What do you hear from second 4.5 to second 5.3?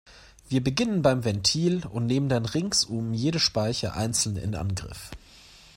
Angriff.